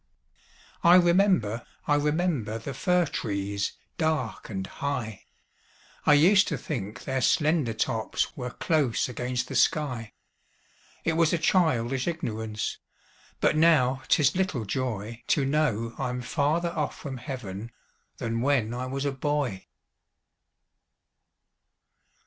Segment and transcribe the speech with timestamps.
[0.83, 5.25] I remember, I remember, The fir trees dark and high;
[6.07, 10.13] I used to think their slender tops Were close against the sky:
[11.03, 12.79] It was a childish ignorance,
[13.41, 17.71] But now 'tis little joy To know I'm farther off from Heav'n
[18.17, 19.67] Than when I was a boy.